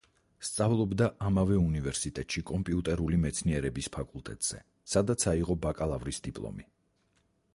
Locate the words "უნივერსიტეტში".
1.63-2.43